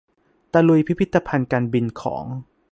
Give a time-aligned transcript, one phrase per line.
[0.53, 2.25] ตะลุยพิพิธภัณฑ์การบินของ